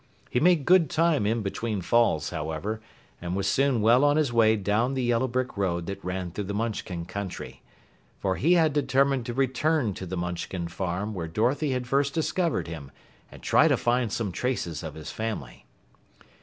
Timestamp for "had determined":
8.53-9.27